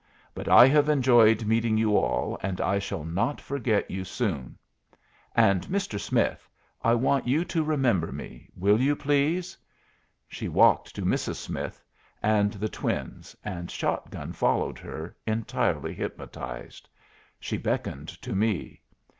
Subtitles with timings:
[0.33, 4.57] But I have enjoyed meeting you all, and I shall not forget you soon.
[5.35, 5.99] And, Mr.
[5.99, 6.49] Smith,
[6.81, 8.49] I want you to remember me.
[8.55, 9.55] Will you, please?"
[10.27, 11.35] She walked to Mrs.
[11.35, 11.83] Smith
[12.23, 16.89] and the twins, and Shot gun followed her, entirely hypnotized.
[17.39, 18.81] She beckoned to me.